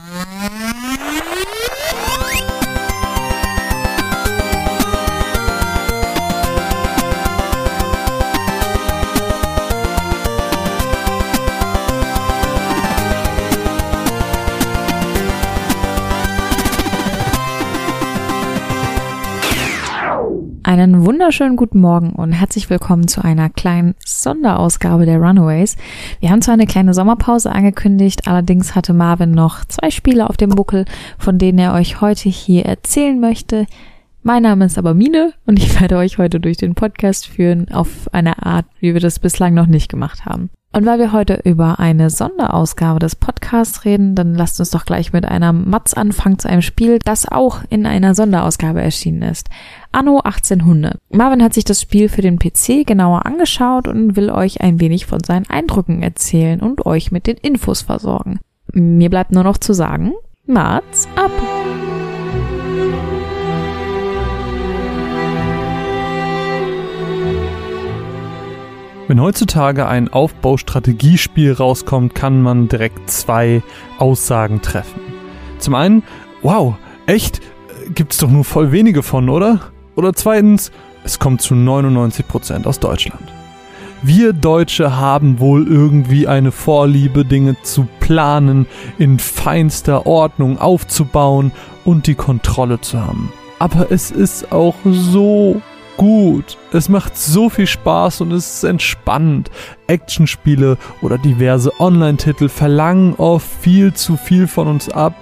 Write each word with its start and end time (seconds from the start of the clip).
Mm-hmm. 0.00 0.64
Einen 20.78 21.04
wunderschönen 21.04 21.56
guten 21.56 21.80
Morgen 21.80 22.10
und 22.10 22.30
herzlich 22.30 22.70
willkommen 22.70 23.08
zu 23.08 23.24
einer 23.24 23.50
kleinen 23.50 23.96
Sonderausgabe 24.06 25.06
der 25.06 25.18
Runaways. 25.18 25.76
Wir 26.20 26.30
haben 26.30 26.40
zwar 26.40 26.54
eine 26.54 26.68
kleine 26.68 26.94
Sommerpause 26.94 27.50
angekündigt, 27.50 28.28
allerdings 28.28 28.76
hatte 28.76 28.94
Marvin 28.94 29.32
noch 29.32 29.64
zwei 29.64 29.90
Spiele 29.90 30.30
auf 30.30 30.36
dem 30.36 30.50
Buckel, 30.50 30.84
von 31.18 31.36
denen 31.36 31.58
er 31.58 31.74
euch 31.74 32.00
heute 32.00 32.28
hier 32.28 32.64
erzählen 32.64 33.18
möchte. 33.18 33.66
Mein 34.22 34.44
Name 34.44 34.66
ist 34.66 34.78
aber 34.78 34.94
Mine 34.94 35.32
und 35.46 35.58
ich 35.58 35.80
werde 35.80 35.96
euch 35.96 36.18
heute 36.18 36.38
durch 36.38 36.58
den 36.58 36.76
Podcast 36.76 37.26
führen 37.26 37.72
auf 37.72 38.08
eine 38.12 38.46
Art, 38.46 38.66
wie 38.78 38.94
wir 38.94 39.00
das 39.00 39.18
bislang 39.18 39.54
noch 39.54 39.66
nicht 39.66 39.90
gemacht 39.90 40.26
haben. 40.26 40.48
Und 40.72 40.84
weil 40.84 40.98
wir 40.98 41.12
heute 41.12 41.40
über 41.44 41.78
eine 41.78 42.10
Sonderausgabe 42.10 42.98
des 42.98 43.16
Podcasts 43.16 43.84
reden, 43.84 44.14
dann 44.14 44.34
lasst 44.34 44.60
uns 44.60 44.70
doch 44.70 44.84
gleich 44.84 45.12
mit 45.12 45.24
einer 45.24 45.52
Matz 45.52 45.94
anfangen 45.94 46.38
zu 46.38 46.48
einem 46.48 46.62
Spiel, 46.62 46.98
das 47.04 47.26
auch 47.26 47.62
in 47.70 47.86
einer 47.86 48.14
Sonderausgabe 48.14 48.82
erschienen 48.82 49.22
ist. 49.22 49.48
Anno 49.92 50.20
1800. 50.20 50.98
Marvin 51.10 51.42
hat 51.42 51.54
sich 51.54 51.64
das 51.64 51.80
Spiel 51.80 52.08
für 52.10 52.20
den 52.20 52.38
PC 52.38 52.86
genauer 52.86 53.24
angeschaut 53.24 53.88
und 53.88 54.14
will 54.14 54.30
euch 54.30 54.60
ein 54.60 54.78
wenig 54.78 55.06
von 55.06 55.20
seinen 55.24 55.48
Eindrücken 55.48 56.02
erzählen 56.02 56.60
und 56.60 56.84
euch 56.84 57.10
mit 57.10 57.26
den 57.26 57.38
Infos 57.38 57.80
versorgen. 57.80 58.38
Mir 58.72 59.08
bleibt 59.08 59.32
nur 59.32 59.44
noch 59.44 59.56
zu 59.56 59.72
sagen, 59.72 60.12
Mats 60.46 61.08
ab! 61.16 61.30
Wenn 69.08 69.22
heutzutage 69.22 69.86
ein 69.86 70.12
Aufbaustrategiespiel 70.12 71.54
rauskommt, 71.54 72.14
kann 72.14 72.42
man 72.42 72.68
direkt 72.68 73.10
zwei 73.10 73.62
Aussagen 73.96 74.60
treffen. 74.60 75.00
Zum 75.58 75.74
einen, 75.74 76.02
wow, 76.42 76.74
echt? 77.06 77.40
Gibt's 77.94 78.18
doch 78.18 78.28
nur 78.28 78.44
voll 78.44 78.70
wenige 78.70 79.02
von, 79.02 79.30
oder? 79.30 79.72
Oder 79.96 80.12
zweitens, 80.12 80.70
es 81.04 81.18
kommt 81.18 81.40
zu 81.40 81.54
99% 81.54 82.66
aus 82.66 82.80
Deutschland. 82.80 83.22
Wir 84.02 84.34
Deutsche 84.34 84.98
haben 84.98 85.40
wohl 85.40 85.66
irgendwie 85.66 86.28
eine 86.28 86.52
Vorliebe, 86.52 87.24
Dinge 87.24 87.56
zu 87.62 87.88
planen, 88.00 88.66
in 88.98 89.18
feinster 89.18 90.04
Ordnung 90.04 90.58
aufzubauen 90.58 91.50
und 91.86 92.06
die 92.08 92.14
Kontrolle 92.14 92.82
zu 92.82 93.00
haben. 93.00 93.32
Aber 93.58 93.90
es 93.90 94.10
ist 94.10 94.52
auch 94.52 94.76
so 94.84 95.62
gut. 95.98 96.56
Es 96.72 96.88
macht 96.88 97.18
so 97.18 97.50
viel 97.50 97.66
Spaß 97.66 98.22
und 98.22 98.32
es 98.32 98.54
ist 98.54 98.64
entspannend. 98.64 99.50
Actionspiele 99.86 100.78
oder 101.02 101.18
diverse 101.18 101.78
Online-Titel 101.78 102.48
verlangen 102.48 103.14
oft 103.18 103.46
viel 103.60 103.92
zu 103.92 104.16
viel 104.16 104.46
von 104.46 104.68
uns 104.68 104.88
ab 104.88 105.14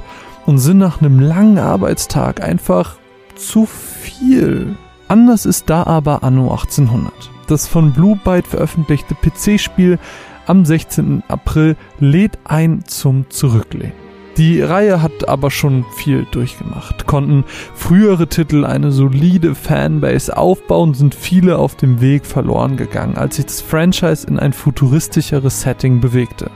und 0.45 0.59
sind 0.59 0.79
nach 0.79 1.01
einem 1.01 1.19
langen 1.19 1.59
Arbeitstag 1.59 2.41
einfach 2.41 2.99
zu 3.35 3.67
viel. 3.67 4.77
Anders 5.09 5.47
ist 5.47 5.69
da 5.69 5.83
aber 5.83 6.23
Anno 6.23 6.53
1800. 6.53 7.13
Das 7.49 7.67
von 7.67 7.93
Blue 7.93 8.19
Byte 8.25 8.47
veröffentlichte 8.47 9.15
PC-Spiel 9.15 9.99
am 10.47 10.65
16. 10.65 11.25
April 11.27 11.77
lädt 11.99 12.39
ein 12.45 12.85
zum 12.87 13.29
Zurücklehnen. 13.31 14.06
Die 14.37 14.61
Reihe 14.61 15.01
hat 15.01 15.29
aber 15.29 15.51
schon 15.51 15.87
viel 15.97 16.27
durchgemacht. 16.31 17.07
Konnten 17.07 17.45
frühere 17.75 18.27
Titel 18.27 18.67
eine 18.67 18.93
solide 18.93 19.55
Fanbase 19.55 20.37
aufbauen, 20.37 20.93
sind 20.93 21.15
viele 21.15 21.59
auf 21.59 21.75
dem 21.75 22.03
Weg 22.03 22.27
verloren 22.27 22.77
gegangen, 22.77 23.17
als 23.17 23.37
sich 23.37 23.47
das 23.47 23.63
Franchise 23.63 24.27
in 24.27 24.39
ein 24.39 24.53
futuristischeres 24.53 25.63
Setting 25.63 26.01
bewegte. 26.03 26.51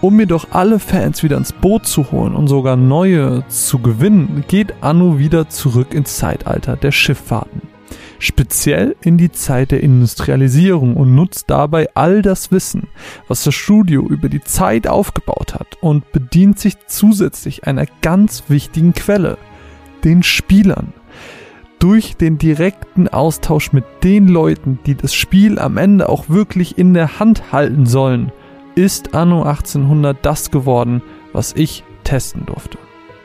Um 0.00 0.20
jedoch 0.20 0.46
alle 0.50 0.78
Fans 0.78 1.24
wieder 1.24 1.36
ins 1.36 1.52
Boot 1.52 1.84
zu 1.84 2.12
holen 2.12 2.34
und 2.34 2.46
sogar 2.46 2.76
neue 2.76 3.44
zu 3.48 3.80
gewinnen, 3.80 4.44
geht 4.46 4.74
Anno 4.80 5.18
wieder 5.18 5.48
zurück 5.48 5.94
ins 5.94 6.16
Zeitalter 6.16 6.76
der 6.76 6.92
Schifffahrten 6.92 7.69
speziell 8.20 8.94
in 9.00 9.18
die 9.18 9.32
Zeit 9.32 9.72
der 9.72 9.82
Industrialisierung 9.82 10.96
und 10.96 11.14
nutzt 11.14 11.50
dabei 11.50 11.88
all 11.94 12.22
das 12.22 12.52
Wissen, 12.52 12.88
was 13.26 13.42
das 13.42 13.54
Studio 13.54 14.06
über 14.06 14.28
die 14.28 14.42
Zeit 14.42 14.86
aufgebaut 14.86 15.54
hat 15.54 15.78
und 15.80 16.12
bedient 16.12 16.58
sich 16.58 16.74
zusätzlich 16.86 17.66
einer 17.66 17.86
ganz 18.02 18.44
wichtigen 18.48 18.92
Quelle, 18.92 19.38
den 20.04 20.22
Spielern. 20.22 20.92
Durch 21.78 22.16
den 22.16 22.36
direkten 22.36 23.08
Austausch 23.08 23.72
mit 23.72 23.84
den 24.04 24.28
Leuten, 24.28 24.78
die 24.84 24.94
das 24.94 25.14
Spiel 25.14 25.58
am 25.58 25.78
Ende 25.78 26.10
auch 26.10 26.28
wirklich 26.28 26.76
in 26.76 26.92
der 26.92 27.18
Hand 27.18 27.52
halten 27.52 27.86
sollen, 27.86 28.32
ist 28.74 29.14
Anno 29.14 29.42
1800 29.42 30.18
das 30.22 30.50
geworden, 30.50 31.02
was 31.32 31.54
ich 31.54 31.82
testen 32.04 32.44
durfte. 32.44 32.78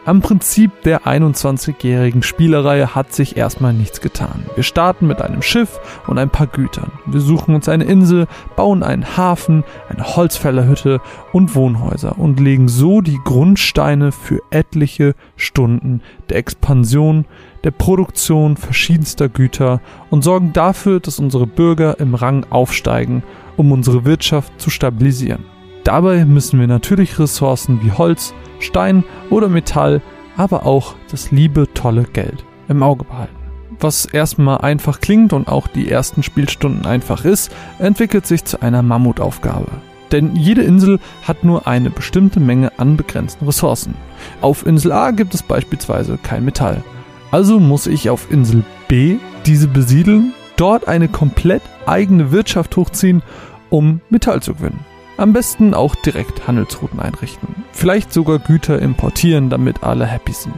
Am 0.07 0.21
Prinzip 0.21 0.83
der 0.83 1.07
21-jährigen 1.07 2.21
Spielerreihe 2.21 2.93
hat 2.93 3.11
sich 3.11 3.37
erstmal 3.37 3.73
nichts 3.73 4.01
getan. 4.01 4.45
Wir 4.53 4.61
starten 4.61 5.07
mit 5.07 5.19
einem 5.19 5.41
Schiff 5.41 5.79
und 6.05 6.19
ein 6.19 6.29
paar 6.29 6.45
Gütern. 6.45 6.91
Wir 7.07 7.21
suchen 7.21 7.55
uns 7.55 7.67
eine 7.67 7.85
Insel, 7.85 8.27
bauen 8.55 8.83
einen 8.83 9.17
Hafen, 9.17 9.63
eine 9.89 10.15
Holzfällerhütte 10.15 11.01
und 11.33 11.55
Wohnhäuser 11.55 12.19
und 12.19 12.39
legen 12.39 12.67
so 12.67 13.01
die 13.01 13.19
Grundsteine 13.23 14.11
für 14.11 14.43
etliche 14.51 15.15
Stunden 15.37 16.01
der 16.29 16.37
Expansion, 16.37 17.25
der 17.63 17.71
Produktion 17.71 18.57
verschiedenster 18.57 19.27
Güter 19.27 19.81
und 20.11 20.23
sorgen 20.23 20.53
dafür, 20.53 20.99
dass 20.99 21.17
unsere 21.17 21.47
Bürger 21.47 21.99
im 21.99 22.13
Rang 22.13 22.45
aufsteigen, 22.51 23.23
um 23.57 23.71
unsere 23.71 24.05
Wirtschaft 24.05 24.61
zu 24.61 24.69
stabilisieren. 24.69 25.54
Dabei 25.85 26.25
müssen 26.25 26.59
wir 26.59 26.65
natürlich 26.65 27.19
Ressourcen 27.19 27.79
wie 27.83 27.91
Holz, 27.91 28.33
Stein 28.59 29.03
oder 29.29 29.49
Metall, 29.49 30.01
aber 30.35 30.65
auch 30.65 30.95
das 31.11 31.29
liebe, 31.29 31.71
tolle 31.75 32.05
Geld 32.05 32.43
im 32.67 32.81
Auge 32.81 33.05
behalten. 33.05 33.35
Was 33.79 34.05
erstmal 34.05 34.57
einfach 34.59 34.99
klingt 34.99 35.31
und 35.31 35.47
auch 35.47 35.67
die 35.67 35.91
ersten 35.91 36.23
Spielstunden 36.23 36.87
einfach 36.87 37.23
ist, 37.23 37.51
entwickelt 37.77 38.25
sich 38.25 38.43
zu 38.45 38.63
einer 38.63 38.81
Mammutaufgabe. 38.81 39.67
Denn 40.11 40.35
jede 40.35 40.63
Insel 40.63 40.99
hat 41.21 41.43
nur 41.43 41.67
eine 41.67 41.91
bestimmte 41.91 42.39
Menge 42.39 42.71
an 42.79 42.97
begrenzten 42.97 43.45
Ressourcen. 43.45 43.93
Auf 44.41 44.65
Insel 44.65 44.91
A 44.91 45.11
gibt 45.11 45.35
es 45.35 45.43
beispielsweise 45.43 46.17
kein 46.17 46.45
Metall. 46.45 46.83
Also 47.29 47.59
muss 47.59 47.85
ich 47.85 48.09
auf 48.09 48.31
Insel 48.31 48.63
B 48.87 49.17
diese 49.45 49.67
besiedeln, 49.67 50.33
dort 50.57 50.87
eine 50.87 51.09
komplett 51.09 51.61
eigene 51.85 52.31
Wirtschaft 52.31 52.75
hochziehen, 52.75 53.21
um 53.69 54.01
Metall 54.09 54.41
zu 54.41 54.55
gewinnen. 54.55 54.94
Am 55.17 55.31
besten 55.31 55.73
auch 55.73 55.95
direkt 55.95 56.47
Handelsrouten 56.47 56.99
einrichten. 56.99 57.47
Vielleicht 57.71 58.11
sogar 58.11 58.39
Güter 58.39 58.81
importieren, 58.81 59.49
damit 59.49 59.83
alle 59.83 60.05
happy 60.05 60.33
sind. 60.33 60.55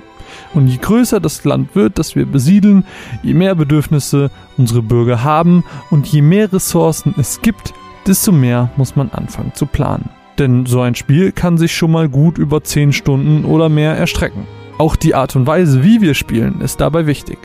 Und 0.53 0.67
je 0.67 0.77
größer 0.77 1.19
das 1.19 1.43
Land 1.45 1.75
wird, 1.75 1.99
das 1.99 2.15
wir 2.15 2.25
besiedeln, 2.25 2.83
je 3.21 3.33
mehr 3.33 3.55
Bedürfnisse 3.55 4.31
unsere 4.57 4.81
Bürger 4.81 5.23
haben 5.23 5.63
und 5.91 6.07
je 6.07 6.21
mehr 6.21 6.51
Ressourcen 6.51 7.13
es 7.17 7.41
gibt, 7.41 7.73
desto 8.07 8.31
mehr 8.31 8.69
muss 8.77 8.95
man 8.95 9.11
anfangen 9.11 9.53
zu 9.53 9.65
planen. 9.67 10.09
Denn 10.39 10.65
so 10.65 10.81
ein 10.81 10.95
Spiel 10.95 11.31
kann 11.31 11.57
sich 11.57 11.75
schon 11.75 11.91
mal 11.91 12.09
gut 12.09 12.37
über 12.37 12.63
10 12.63 12.93
Stunden 12.93 13.45
oder 13.45 13.69
mehr 13.69 13.95
erstrecken. 13.95 14.45
Auch 14.77 14.95
die 14.95 15.15
Art 15.15 15.35
und 15.35 15.47
Weise, 15.47 15.83
wie 15.83 16.01
wir 16.01 16.13
spielen, 16.13 16.61
ist 16.61 16.81
dabei 16.81 17.07
wichtig. 17.07 17.39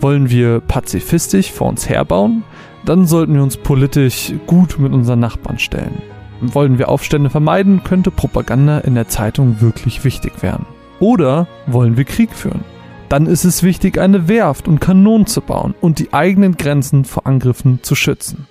Wollen 0.00 0.30
wir 0.30 0.60
pazifistisch 0.60 1.50
vor 1.50 1.68
uns 1.68 1.88
herbauen? 1.88 2.44
Dann 2.84 3.06
sollten 3.06 3.34
wir 3.34 3.42
uns 3.42 3.56
politisch 3.56 4.32
gut 4.46 4.78
mit 4.78 4.92
unseren 4.92 5.20
Nachbarn 5.20 5.58
stellen. 5.58 6.00
Wollen 6.40 6.78
wir 6.78 6.88
Aufstände 6.88 7.30
vermeiden, 7.30 7.82
könnte 7.82 8.10
Propaganda 8.10 8.78
in 8.78 8.94
der 8.94 9.08
Zeitung 9.08 9.60
wirklich 9.60 10.04
wichtig 10.04 10.42
werden. 10.42 10.66
Oder 11.00 11.46
wollen 11.66 11.96
wir 11.96 12.04
Krieg 12.04 12.32
führen? 12.32 12.64
Dann 13.08 13.26
ist 13.26 13.44
es 13.44 13.62
wichtig, 13.62 13.98
eine 13.98 14.28
Werft 14.28 14.68
und 14.68 14.80
Kanonen 14.80 15.26
zu 15.26 15.40
bauen 15.40 15.74
und 15.80 15.98
die 15.98 16.12
eigenen 16.12 16.56
Grenzen 16.56 17.04
vor 17.04 17.26
Angriffen 17.26 17.82
zu 17.82 17.94
schützen. 17.94 18.46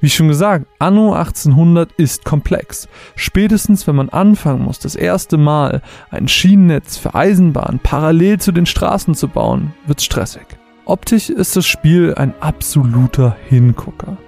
Wie 0.00 0.10
schon 0.10 0.28
gesagt, 0.28 0.66
Anno 0.78 1.14
1800 1.14 1.92
ist 1.92 2.24
komplex. 2.24 2.88
Spätestens 3.16 3.86
wenn 3.86 3.96
man 3.96 4.08
anfangen 4.08 4.62
muss, 4.62 4.78
das 4.78 4.94
erste 4.94 5.36
Mal 5.36 5.82
ein 6.10 6.28
Schienennetz 6.28 6.96
für 6.96 7.14
Eisenbahn 7.14 7.80
parallel 7.82 8.38
zu 8.38 8.52
den 8.52 8.66
Straßen 8.66 9.14
zu 9.14 9.28
bauen, 9.28 9.74
wird's 9.86 10.04
stressig. 10.04 10.46
Optisch 10.84 11.30
ist 11.30 11.56
das 11.56 11.66
Spiel 11.66 12.14
ein 12.14 12.34
absoluter 12.40 13.36
Hingucker. 13.48 14.18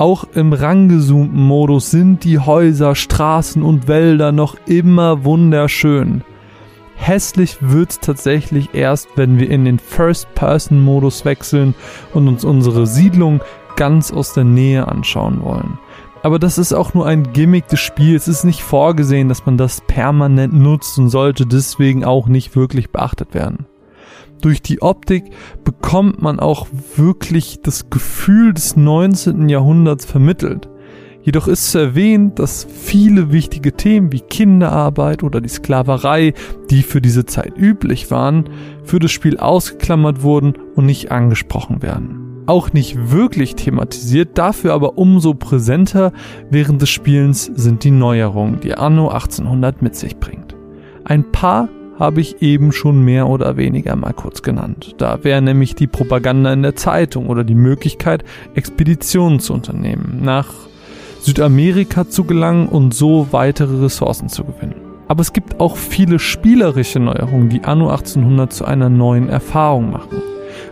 Auch 0.00 0.24
im 0.34 0.54
rangezoomten 0.54 1.46
Modus 1.46 1.90
sind 1.90 2.24
die 2.24 2.38
Häuser, 2.38 2.94
Straßen 2.94 3.62
und 3.62 3.86
Wälder 3.86 4.32
noch 4.32 4.56
immer 4.64 5.24
wunderschön. 5.24 6.22
Hässlich 6.94 7.58
wird's 7.60 8.00
tatsächlich 8.00 8.70
erst, 8.72 9.08
wenn 9.16 9.38
wir 9.38 9.50
in 9.50 9.66
den 9.66 9.78
First-Person-Modus 9.78 11.26
wechseln 11.26 11.74
und 12.14 12.28
uns 12.28 12.46
unsere 12.46 12.86
Siedlung 12.86 13.42
ganz 13.76 14.10
aus 14.10 14.32
der 14.32 14.44
Nähe 14.44 14.88
anschauen 14.88 15.42
wollen. 15.42 15.78
Aber 16.22 16.38
das 16.38 16.56
ist 16.56 16.72
auch 16.72 16.94
nur 16.94 17.06
ein 17.06 17.34
Gimmick 17.34 17.68
des 17.68 17.80
Spiels. 17.80 18.26
Es 18.26 18.38
ist 18.38 18.44
nicht 18.44 18.62
vorgesehen, 18.62 19.28
dass 19.28 19.44
man 19.44 19.58
das 19.58 19.82
permanent 19.82 20.54
nutzt 20.54 20.98
und 20.98 21.10
sollte 21.10 21.44
deswegen 21.44 22.06
auch 22.06 22.26
nicht 22.26 22.56
wirklich 22.56 22.88
beachtet 22.88 23.34
werden. 23.34 23.66
Durch 24.40 24.62
die 24.62 24.82
Optik 24.82 25.24
bekommt 25.64 26.22
man 26.22 26.40
auch 26.40 26.66
wirklich 26.96 27.60
das 27.62 27.90
Gefühl 27.90 28.54
des 28.54 28.76
19. 28.76 29.48
Jahrhunderts 29.48 30.04
vermittelt. 30.04 30.68
Jedoch 31.22 31.48
ist 31.48 31.70
zu 31.70 31.78
erwähnen, 31.78 32.34
dass 32.34 32.64
viele 32.64 33.30
wichtige 33.30 33.74
Themen 33.74 34.10
wie 34.10 34.20
Kinderarbeit 34.20 35.22
oder 35.22 35.42
die 35.42 35.50
Sklaverei, 35.50 36.32
die 36.70 36.82
für 36.82 37.02
diese 37.02 37.26
Zeit 37.26 37.58
üblich 37.58 38.10
waren, 38.10 38.48
für 38.84 38.98
das 38.98 39.10
Spiel 39.10 39.36
ausgeklammert 39.36 40.22
wurden 40.22 40.54
und 40.74 40.86
nicht 40.86 41.12
angesprochen 41.12 41.82
werden 41.82 42.30
auch 42.50 42.72
nicht 42.72 43.12
wirklich 43.12 43.54
thematisiert, 43.54 44.36
dafür 44.36 44.74
aber 44.74 44.98
umso 44.98 45.34
präsenter 45.34 46.12
während 46.50 46.82
des 46.82 46.90
Spielens 46.90 47.44
sind 47.44 47.84
die 47.84 47.92
Neuerungen, 47.92 48.58
die 48.58 48.74
Anno 48.74 49.08
1800 49.08 49.82
mit 49.82 49.94
sich 49.94 50.16
bringt. 50.16 50.56
Ein 51.04 51.30
paar 51.30 51.68
habe 52.00 52.20
ich 52.20 52.42
eben 52.42 52.72
schon 52.72 53.04
mehr 53.04 53.28
oder 53.28 53.56
weniger 53.56 53.94
mal 53.94 54.14
kurz 54.14 54.42
genannt. 54.42 54.94
Da 54.98 55.22
wäre 55.22 55.42
nämlich 55.42 55.76
die 55.76 55.86
Propaganda 55.86 56.52
in 56.52 56.62
der 56.62 56.74
Zeitung 56.74 57.28
oder 57.28 57.44
die 57.44 57.54
Möglichkeit, 57.54 58.24
Expeditionen 58.54 59.38
zu 59.38 59.52
unternehmen, 59.52 60.20
nach 60.22 60.48
Südamerika 61.20 62.08
zu 62.08 62.24
gelangen 62.24 62.66
und 62.66 62.94
so 62.94 63.28
weitere 63.30 63.82
Ressourcen 63.82 64.28
zu 64.28 64.44
gewinnen. 64.44 64.80
Aber 65.06 65.20
es 65.20 65.32
gibt 65.32 65.60
auch 65.60 65.76
viele 65.76 66.18
spielerische 66.18 67.00
Neuerungen, 67.00 67.50
die 67.50 67.64
Anno 67.64 67.90
1800 67.90 68.52
zu 68.52 68.64
einer 68.64 68.88
neuen 68.88 69.28
Erfahrung 69.28 69.90
machen 69.90 70.22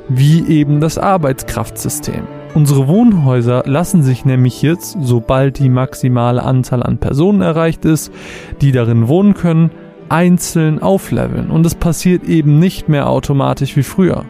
wie 0.08 0.46
eben 0.46 0.81
das 0.81 0.98
Arbeitskraftsystem. 0.98 2.26
Unsere 2.54 2.88
Wohnhäuser 2.88 3.62
lassen 3.66 4.02
sich 4.02 4.24
nämlich 4.24 4.62
jetzt, 4.62 4.96
sobald 5.00 5.58
die 5.58 5.69
maximale 5.69 6.42
Anzahl 6.42 6.82
an 6.82 6.98
Personen 6.98 7.42
erreicht 7.42 7.84
ist, 7.84 8.12
die 8.60 8.72
darin 8.72 9.08
wohnen 9.08 9.34
können, 9.34 9.70
einzeln 10.10 10.81
aufleveln 10.81 11.50
und 11.50 11.66
es 11.66 11.75
passiert 11.75 12.25
eben 12.25 12.58
nicht 12.58 12.88
mehr 12.88 13.08
automatisch 13.08 13.76
wie 13.76 13.82
früher. 13.82 14.25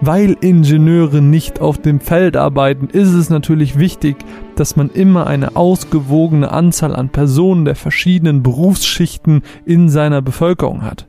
Weil 0.00 0.36
Ingenieure 0.40 1.20
nicht 1.20 1.60
auf 1.60 1.78
dem 1.78 2.00
Feld 2.00 2.36
arbeiten, 2.36 2.88
ist 2.88 3.12
es 3.12 3.30
natürlich 3.30 3.78
wichtig, 3.78 4.16
dass 4.56 4.76
man 4.76 4.90
immer 4.90 5.26
eine 5.26 5.56
ausgewogene 5.56 6.50
Anzahl 6.50 6.94
an 6.94 7.10
Personen 7.10 7.64
der 7.64 7.76
verschiedenen 7.76 8.42
Berufsschichten 8.42 9.42
in 9.66 9.88
seiner 9.88 10.22
Bevölkerung 10.22 10.82
hat. 10.82 11.06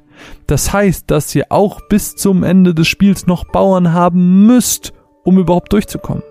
Das 0.47 0.73
heißt, 0.73 1.12
dass 1.12 1.33
ihr 1.35 1.45
auch 1.50 1.81
bis 1.89 2.15
zum 2.15 2.44
Ende 2.44 2.73
des 2.73 2.88
Spiels 2.88 3.27
noch 3.27 3.45
Bauern 3.45 3.94
haben 3.94 4.45
müsst, 4.45 4.94
um 5.23 5.38
überhaupt 5.38 5.73
durchzukommen. 5.73 6.23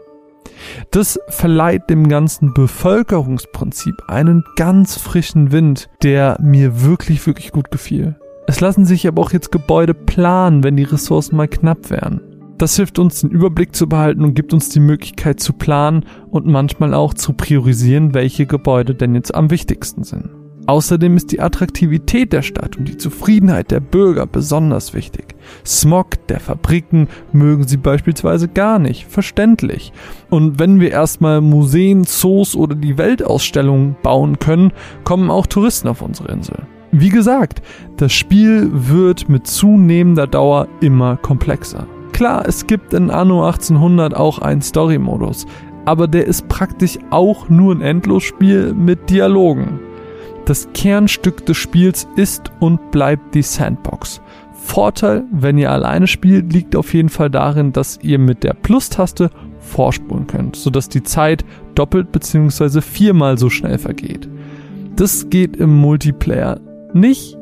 Das 0.91 1.19
verleiht 1.29 1.91
dem 1.91 2.09
ganzen 2.09 2.55
Bevölkerungsprinzip 2.55 3.95
einen 4.09 4.45
ganz 4.57 4.97
frischen 4.97 5.53
Wind, 5.53 5.89
der 6.03 6.39
mir 6.41 6.83
wirklich, 6.83 7.27
wirklich 7.27 7.53
gut 7.53 7.71
gefiel. 7.71 8.17
Es 8.47 8.61
lassen 8.61 8.85
sich 8.85 9.09
aber 9.09 9.23
auch 9.23 9.33
jetzt 9.33 9.53
Gebäude 9.53 9.95
planen, 9.95 10.63
wenn 10.63 10.77
die 10.77 10.83
Ressourcen 10.83 11.37
mal 11.37 11.49
knapp 11.49 11.91
wären. 11.91 12.21
Das 12.59 12.77
hilft 12.77 12.99
uns, 12.99 13.21
den 13.21 13.31
Überblick 13.31 13.75
zu 13.75 13.89
behalten 13.89 14.23
und 14.23 14.35
gibt 14.35 14.53
uns 14.53 14.69
die 14.69 14.81
Möglichkeit 14.81 15.41
zu 15.41 15.55
planen 15.55 16.05
und 16.31 16.47
manchmal 16.47 16.95
auch 16.95 17.15
zu 17.15 17.33
priorisieren, 17.33 18.15
welche 18.15 18.47
Gebäude 18.47 18.95
denn 18.95 19.15
jetzt 19.15 19.35
am 19.35 19.51
wichtigsten 19.51 20.05
sind. 20.05 20.31
Außerdem 20.67 21.17
ist 21.17 21.31
die 21.33 21.41
Attraktivität 21.41 22.33
der 22.33 22.43
Stadt 22.43 22.77
und 22.77 22.89
die 22.89 22.97
Zufriedenheit 22.97 23.71
der 23.71 23.81
Bürger 23.81 24.27
besonders 24.27 24.95
wichtig. 24.95 25.35
Smog 25.67 26.27
der 26.29 26.41
Fabriken 26.41 27.09
mögen 27.33 27.69
sie 27.69 27.77
beispielsweise 27.77 28.49
gar 28.49 28.79
nicht, 28.79 29.07
verständlich. 29.07 29.93
Und 30.31 30.59
wenn 30.59 30.81
wir 30.81 30.91
erstmal 30.91 31.43
Museen, 31.43 32.05
Zoos 32.05 32.57
oder 32.57 32.75
die 32.75 32.97
Weltausstellung 32.97 33.97
bauen 34.03 34.39
können, 34.39 34.73
kommen 35.05 35.31
auch 35.31 35.47
Touristen 35.47 35.89
auf 35.89 36.01
unsere 36.01 36.33
Insel. 36.33 36.67
Wie 36.93 37.11
gesagt, 37.11 37.61
das 37.97 38.13
Spiel 38.13 38.71
wird 38.73 39.29
mit 39.29 39.47
zunehmender 39.47 40.27
Dauer 40.27 40.69
immer 40.81 41.17
komplexer. 41.17 41.87
Klar, 42.13 42.45
es 42.47 42.67
gibt 42.67 42.95
in 42.95 43.11
Anno 43.11 43.45
1800 43.45 44.15
auch 44.15 44.39
einen 44.39 44.63
Story-Modus, 44.63 45.47
aber 45.85 46.07
der 46.07 46.27
ist 46.27 46.49
praktisch 46.49 46.99
auch 47.11 47.49
nur 47.49 47.75
ein 47.75 47.81
Endlosspiel 47.83 48.73
mit 48.73 49.11
Dialogen. 49.11 49.81
Das 50.47 50.69
Kernstück 50.75 51.47
des 51.47 51.57
Spiels 51.57 52.07
ist 52.17 52.53
und 52.61 52.91
bleibt 52.91 53.35
die 53.35 53.43
Sandbox. 53.43 54.21
Vorteil, 54.53 55.25
wenn 55.31 55.59
ihr 55.59 55.71
alleine 55.71 56.07
spielt, 56.07 56.53
liegt 56.53 56.77
auf 56.77 56.93
jeden 56.93 57.09
Fall 57.09 57.31
darin, 57.31 57.73
dass 57.73 57.99
ihr 58.03 58.19
mit 58.19 58.45
der 58.45 58.55
Plus-Taste 58.55 59.31
vorspulen 59.59 60.27
könnt, 60.27 60.57
sodass 60.57 60.89
die 60.89 61.03
Zeit 61.03 61.45
doppelt 61.75 62.13
bzw. 62.13 62.81
viermal 62.81 63.39
so 63.39 63.49
schnell 63.49 63.79
vergeht. 63.79 64.29
Das 64.97 65.29
geht 65.31 65.57
im 65.57 65.77
Multiplayer 65.77 66.61
nicht 66.93 67.37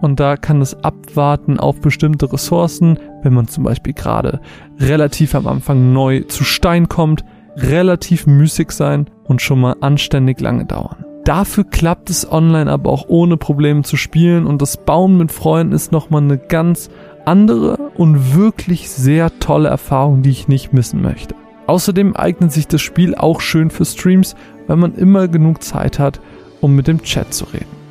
und 0.00 0.20
da 0.20 0.36
kann 0.36 0.60
es 0.60 0.74
abwarten 0.84 1.58
auf 1.58 1.80
bestimmte 1.80 2.30
Ressourcen, 2.30 2.98
wenn 3.22 3.32
man 3.32 3.48
zum 3.48 3.64
Beispiel 3.64 3.94
gerade 3.94 4.40
relativ 4.78 5.34
am 5.34 5.46
Anfang 5.46 5.92
neu 5.92 6.20
zu 6.22 6.44
Stein 6.44 6.88
kommt, 6.88 7.24
relativ 7.56 8.26
müßig 8.26 8.70
sein 8.70 9.06
und 9.24 9.40
schon 9.40 9.60
mal 9.60 9.76
anständig 9.80 10.40
lange 10.40 10.66
dauern. 10.66 11.04
Dafür 11.24 11.64
klappt 11.64 12.10
es 12.10 12.30
online 12.30 12.70
aber 12.70 12.90
auch 12.90 13.06
ohne 13.08 13.38
Probleme 13.38 13.82
zu 13.82 13.96
spielen 13.96 14.46
und 14.46 14.60
das 14.60 14.76
Bauen 14.76 15.16
mit 15.16 15.32
Freunden 15.32 15.72
ist 15.72 15.90
nochmal 15.90 16.22
eine 16.22 16.36
ganz 16.36 16.90
andere 17.24 17.76
und 17.96 18.34
wirklich 18.34 18.90
sehr 18.90 19.38
tolle 19.38 19.70
Erfahrung, 19.70 20.22
die 20.22 20.30
ich 20.30 20.48
nicht 20.48 20.74
missen 20.74 21.00
möchte. 21.00 21.34
Außerdem 21.66 22.14
eignet 22.14 22.52
sich 22.52 22.68
das 22.68 22.82
Spiel 22.82 23.14
auch 23.14 23.40
schön 23.40 23.70
für 23.70 23.86
Streams, 23.86 24.36
weil 24.66 24.76
man 24.76 24.94
immer 24.94 25.28
genug 25.28 25.62
Zeit 25.62 25.98
hat, 25.98 26.20
um 26.60 26.76
mit 26.76 26.88
dem 26.88 27.02
Chat 27.02 27.32
zu 27.32 27.46
reden. 27.46 27.84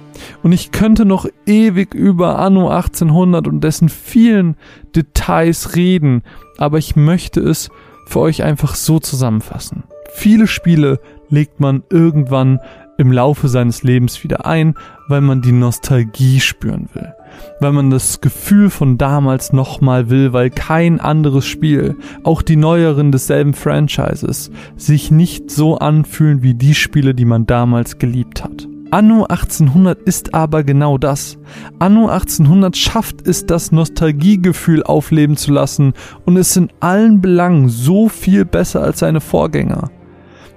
Und 0.43 0.51
ich 0.51 0.71
könnte 0.71 1.05
noch 1.05 1.25
ewig 1.47 1.95
über 1.95 2.37
Anno 2.37 2.69
1800 2.69 3.47
und 3.47 3.63
dessen 3.63 3.89
vielen 3.89 4.57
Details 4.95 5.75
reden, 5.75 6.21
aber 6.59 6.77
ich 6.77 6.95
möchte 6.95 7.39
es 7.39 7.69
für 8.05 8.19
euch 8.19 8.43
einfach 8.43 8.75
so 8.75 8.99
zusammenfassen. 8.99 9.83
Viele 10.13 10.45
Spiele 10.45 10.99
legt 11.29 11.59
man 11.59 11.83
irgendwann 11.89 12.59
im 13.03 13.11
Laufe 13.11 13.49
seines 13.49 13.83
Lebens 13.83 14.23
wieder 14.23 14.45
ein, 14.45 14.75
weil 15.09 15.19
man 15.19 15.41
die 15.41 15.51
Nostalgie 15.51 16.39
spüren 16.39 16.87
will. 16.93 17.13
Weil 17.59 17.73
man 17.73 17.89
das 17.89 18.21
Gefühl 18.21 18.69
von 18.69 18.97
damals 18.97 19.51
nochmal 19.51 20.09
will, 20.09 20.31
weil 20.31 20.49
kein 20.49 21.01
anderes 21.01 21.45
Spiel, 21.45 21.97
auch 22.23 22.41
die 22.41 22.55
neueren 22.55 23.11
desselben 23.11 23.53
Franchises, 23.53 24.51
sich 24.77 25.11
nicht 25.11 25.51
so 25.51 25.77
anfühlen 25.77 26.43
wie 26.43 26.53
die 26.53 26.73
Spiele, 26.73 27.13
die 27.13 27.25
man 27.25 27.45
damals 27.45 27.97
geliebt 27.97 28.41
hat. 28.41 28.69
Anno 28.89 29.25
1800 29.25 30.01
ist 30.03 30.33
aber 30.33 30.63
genau 30.63 30.97
das. 30.97 31.37
Anno 31.79 32.07
1800 32.07 32.77
schafft 32.77 33.27
es, 33.27 33.45
das 33.45 33.73
Nostalgiegefühl 33.73 34.83
aufleben 34.83 35.35
zu 35.35 35.51
lassen 35.51 35.93
und 36.25 36.37
ist 36.37 36.55
in 36.55 36.69
allen 36.79 37.19
Belangen 37.19 37.67
so 37.67 38.07
viel 38.07 38.45
besser 38.45 38.81
als 38.81 38.99
seine 38.99 39.19
Vorgänger. 39.19 39.89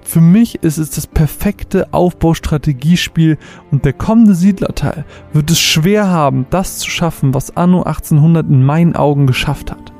Für 0.07 0.21
mich 0.21 0.63
ist 0.63 0.77
es 0.77 0.91
das 0.91 1.05
perfekte 1.05 1.93
Aufbaustrategiespiel 1.93 3.37
und 3.71 3.83
der 3.83 3.91
kommende 3.91 4.35
Siedlerteil 4.35 5.03
wird 5.33 5.51
es 5.51 5.59
schwer 5.59 6.07
haben, 6.07 6.45
das 6.49 6.77
zu 6.77 6.89
schaffen, 6.89 7.33
was 7.33 7.57
Anno 7.57 7.83
1800 7.83 8.47
in 8.47 8.63
meinen 8.63 8.95
Augen 8.95 9.27
geschafft 9.27 9.69
hat. 9.69 9.91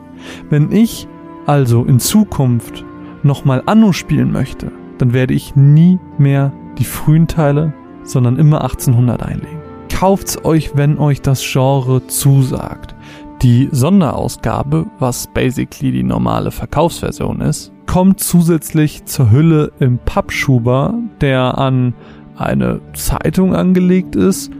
Wenn 0.50 0.72
ich 0.72 1.10
also 1.46 1.84
in 1.84 2.00
Zukunft 2.00 2.86
nochmal 3.22 3.64
Anno 3.66 3.92
spielen 3.92 4.32
möchte, 4.32 4.72
dann 4.98 5.12
werde 5.12 5.34
ich 5.34 5.58
nie 5.58 6.00
mehr 6.18 6.54
die 6.78 6.86
frühen 6.86 7.28
Teile, 7.28 7.74
sondern 8.04 8.38
immer 8.38 8.62
1800 8.62 9.22
einlegen. 9.22 9.62
Kauft's 9.94 10.46
euch, 10.46 10.72
wenn 10.78 11.00
euch 11.00 11.22
das 11.22 11.42
Genre 11.42 12.08
zusagt. 12.08 12.96
Die 13.44 13.70
Sonderausgabe, 13.72 14.88
was 14.98 15.28
basically 15.28 15.92
die 15.92 16.04
normale 16.04 16.50
Verkaufsversion 16.50 17.42
ist, 17.42 17.72
kommt 17.86 18.20
zusätzlich 18.20 19.06
zur 19.06 19.30
Hülle 19.30 19.72
im 19.80 20.00
Pappschuber, 20.00 20.96
der 21.22 21.58
an 21.58 21.94
eine 22.36 22.82
Zeitung 22.94 23.56
angelegt 23.56 24.16
ist, 24.16 24.52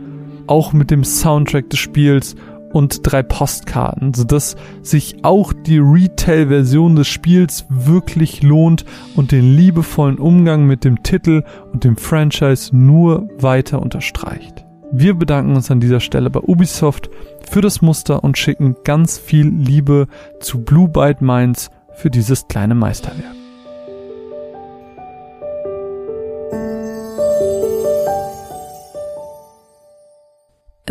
auch 0.46 0.72
mit 0.72 0.92
dem 0.92 1.02
Soundtrack 1.02 1.68
des 1.70 1.80
Spiels 1.80 2.36
und 2.72 3.00
drei 3.02 3.24
Postkarten, 3.24 4.14
sodass 4.14 4.54
sich 4.82 5.24
auch 5.24 5.52
die 5.52 5.78
Retail-Version 5.78 6.94
des 6.94 7.08
Spiels 7.08 7.66
wirklich 7.68 8.44
lohnt 8.44 8.84
und 9.16 9.32
den 9.32 9.56
liebevollen 9.56 10.18
Umgang 10.18 10.66
mit 10.66 10.84
dem 10.84 11.02
Titel 11.02 11.42
und 11.72 11.82
dem 11.82 11.96
Franchise 11.96 12.76
nur 12.76 13.28
weiter 13.40 13.82
unterstreicht. 13.82 14.67
Wir 14.90 15.14
bedanken 15.14 15.54
uns 15.54 15.70
an 15.70 15.80
dieser 15.80 16.00
Stelle 16.00 16.30
bei 16.30 16.40
Ubisoft 16.40 17.10
für 17.48 17.60
das 17.60 17.82
Muster 17.82 18.24
und 18.24 18.38
schicken 18.38 18.76
ganz 18.84 19.18
viel 19.18 19.46
Liebe 19.46 20.06
zu 20.40 20.64
Blue 20.64 20.88
Byte 20.88 21.20
Minds 21.20 21.70
für 21.94 22.10
dieses 22.10 22.48
kleine 22.48 22.74
Meisterwerk. 22.74 23.37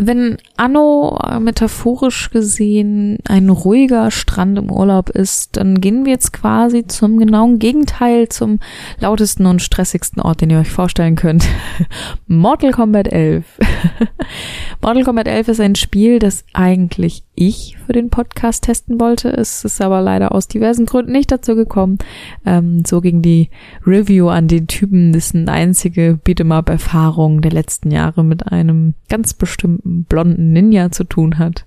Wenn 0.00 0.38
Anno 0.56 1.18
äh, 1.22 1.40
metaphorisch 1.40 2.30
gesehen 2.30 3.18
ein 3.28 3.48
ruhiger 3.48 4.10
Strand 4.10 4.58
im 4.58 4.70
Urlaub 4.70 5.10
ist, 5.10 5.56
dann 5.56 5.80
gehen 5.80 6.04
wir 6.04 6.12
jetzt 6.12 6.32
quasi 6.32 6.86
zum 6.86 7.18
genauen 7.18 7.58
Gegenteil, 7.58 8.28
zum 8.28 8.60
lautesten 9.00 9.46
und 9.46 9.60
stressigsten 9.60 10.22
Ort, 10.22 10.40
den 10.40 10.50
ihr 10.50 10.60
euch 10.60 10.70
vorstellen 10.70 11.16
könnt. 11.16 11.46
Mortal 12.26 12.70
Kombat 12.70 13.08
11. 13.08 13.44
Mortal 14.80 15.02
Kombat 15.02 15.26
11 15.26 15.48
ist 15.48 15.60
ein 15.60 15.74
Spiel, 15.74 16.20
das 16.20 16.44
eigentlich 16.52 17.24
ich 17.34 17.76
für 17.84 17.92
den 17.92 18.10
Podcast 18.10 18.64
testen 18.64 19.00
wollte. 19.00 19.28
Es 19.28 19.64
ist 19.64 19.80
aber 19.82 20.00
leider 20.00 20.32
aus 20.32 20.46
diversen 20.46 20.86
Gründen 20.86 21.10
nicht 21.10 21.32
dazu 21.32 21.56
gekommen. 21.56 21.98
Ähm, 22.46 22.84
so 22.86 23.00
ging 23.00 23.20
die 23.20 23.50
Review 23.84 24.28
an 24.28 24.46
den 24.46 24.68
Typen. 24.68 25.12
Das 25.12 25.26
ist 25.26 25.34
eine 25.34 25.50
einzige 25.50 26.18
Beat'em-up-Erfahrung 26.24 27.42
der 27.42 27.50
letzten 27.50 27.90
Jahre 27.90 28.24
mit 28.24 28.52
einem 28.52 28.94
ganz 29.08 29.34
bestimmten 29.34 30.04
blonden 30.04 30.52
Ninja 30.52 30.92
zu 30.92 31.02
tun 31.02 31.38
hat. 31.38 31.66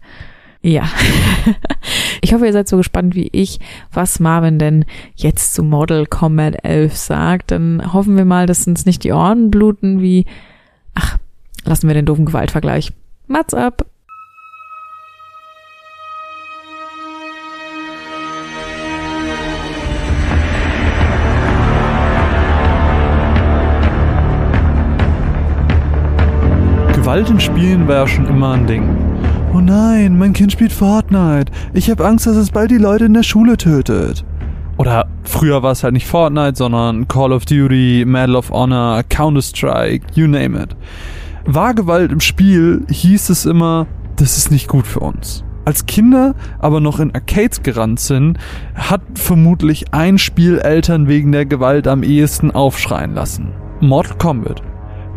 Ja. 0.62 0.90
ich 2.22 2.34
hoffe, 2.34 2.46
ihr 2.46 2.54
seid 2.54 2.70
so 2.70 2.78
gespannt 2.78 3.14
wie 3.14 3.28
ich, 3.34 3.60
was 3.92 4.22
Marvin 4.22 4.58
denn 4.58 4.86
jetzt 5.16 5.54
zu 5.54 5.64
Model 5.64 6.06
Combat 6.06 6.64
11 6.64 6.96
sagt. 6.96 7.52
Dann 7.52 7.94
hoffen 7.94 8.16
wir 8.16 8.26
mal, 8.26 8.46
dass 8.46 8.68
uns 8.68 8.86
nicht 8.86 9.04
die 9.04 9.12
Ohren 9.12 9.52
bluten 9.52 10.02
wie, 10.02 10.26
ach, 10.94 11.18
lassen 11.66 11.88
wir 11.88 11.94
den 11.94 12.06
doofen 12.06 12.26
Gewaltvergleich. 12.26 12.94
Mats 13.32 13.54
ab! 13.54 13.86
Gewalt 26.94 27.30
in 27.30 27.40
Spielen 27.40 27.88
war 27.88 27.96
ja 27.96 28.08
schon 28.08 28.26
immer 28.26 28.52
ein 28.52 28.68
Ding. 28.68 28.84
Oh 29.54 29.60
nein, 29.62 30.18
mein 30.18 30.34
Kind 30.34 30.52
spielt 30.52 30.74
Fortnite. 30.74 31.54
Ich 31.74 31.90
habe 31.90 32.06
Angst, 32.06 32.28
dass 32.28 32.36
es 32.36 32.52
bald 32.52 32.70
die 32.70 32.78
Leute 32.78 33.06
in 33.06 33.14
der 33.14 33.24
Schule 33.24 33.56
tötet. 33.56 34.26
Oder 34.76 35.08
früher 35.24 35.64
war 35.64 35.72
es 35.72 35.86
halt 35.86 35.94
nicht 35.94 36.06
Fortnite, 36.06 36.58
sondern 36.58 37.08
Call 37.08 37.32
of 37.32 37.46
Duty, 37.46 38.04
Medal 38.06 38.36
of 38.36 38.52
Honor, 38.52 39.04
Counter-Strike, 39.08 40.08
you 40.16 40.28
name 40.28 40.62
it. 40.62 40.76
War 41.46 41.74
Gewalt 41.74 42.12
im 42.12 42.20
Spiel, 42.20 42.86
hieß 42.90 43.30
es 43.30 43.46
immer, 43.46 43.88
das 44.16 44.38
ist 44.38 44.52
nicht 44.52 44.68
gut 44.68 44.86
für 44.86 45.00
uns. 45.00 45.44
Als 45.66 45.86
Kinder 45.86 46.36
aber 46.60 46.80
noch 46.80 47.00
in 47.00 47.14
Arcades 47.14 47.62
gerannt 47.64 48.00
sind, 48.00 48.38
hat 48.76 49.02
vermutlich 49.16 49.94
ein 49.94 50.18
Spiel 50.18 50.60
Eltern 50.60 51.08
wegen 51.08 51.32
der 51.32 51.46
Gewalt 51.46 51.88
am 51.88 52.04
ehesten 52.04 52.52
aufschreien 52.52 53.14
lassen. 53.14 53.54
Mortal 53.80 54.18
Kombat. 54.18 54.62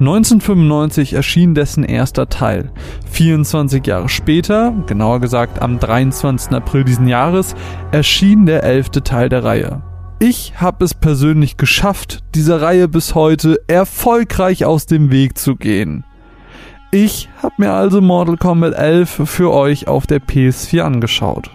1995 0.00 1.12
erschien 1.12 1.54
dessen 1.54 1.84
erster 1.84 2.28
Teil. 2.28 2.72
24 3.10 3.86
Jahre 3.86 4.08
später, 4.08 4.72
genauer 4.86 5.20
gesagt 5.20 5.62
am 5.62 5.78
23. 5.78 6.52
April 6.52 6.84
diesen 6.84 7.06
Jahres, 7.06 7.54
erschien 7.92 8.44
der 8.44 8.64
elfte 8.64 9.02
Teil 9.02 9.28
der 9.28 9.44
Reihe. 9.44 9.82
Ich 10.18 10.54
habe 10.60 10.84
es 10.84 10.94
persönlich 10.94 11.56
geschafft, 11.56 12.24
dieser 12.34 12.60
Reihe 12.60 12.88
bis 12.88 13.14
heute 13.14 13.60
erfolgreich 13.68 14.64
aus 14.64 14.86
dem 14.86 15.10
Weg 15.10 15.38
zu 15.38 15.54
gehen. 15.54 16.04
Ich 16.94 17.28
habe 17.42 17.54
mir 17.56 17.72
also 17.72 18.00
Mortal 18.00 18.36
Kombat 18.36 18.74
11 18.74 19.22
für 19.24 19.52
euch 19.52 19.88
auf 19.88 20.06
der 20.06 20.22
PS4 20.22 20.82
angeschaut. 20.82 21.50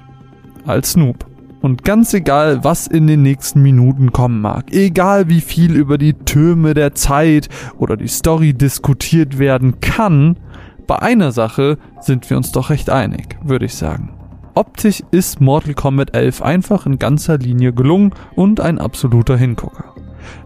Als 0.66 0.98
Noob. 0.98 1.26
Und 1.62 1.86
ganz 1.86 2.14
egal, 2.14 2.66
was 2.66 2.88
in 2.88 3.08
den 3.08 3.22
nächsten 3.22 3.62
Minuten 3.62 4.12
kommen 4.12 4.42
mag, 4.42 4.66
egal 4.74 5.30
wie 5.30 5.40
viel 5.40 5.78
über 5.78 5.98
die 5.98 6.12
Türme 6.12 6.74
der 6.74 6.94
Zeit 6.94 7.48
oder 7.78 7.96
die 7.96 8.10
Story 8.10 8.54
diskutiert 8.54 9.40
werden 9.40 9.80
kann, 9.80 10.36
bei 10.88 11.02
einer 11.02 11.32
Sache 11.32 11.78
sind 12.02 12.30
wir 12.30 12.36
uns 12.36 12.52
doch 12.52 12.70
recht 12.70 12.90
einig, 12.90 13.38
würde 13.42 13.64
ich 13.64 13.76
sagen. 13.76 14.10
Optisch 14.56 15.02
ist 15.12 15.40
Mortal 15.40 15.74
Kombat 15.74 16.18
11 16.18 16.42
einfach 16.42 16.86
in 16.86 17.00
ganzer 17.00 17.38
Linie 17.38 17.72
gelungen 17.72 18.12
und 18.36 18.60
ein 18.60 18.78
absoluter 18.78 19.38
Hingucker. 19.38 19.96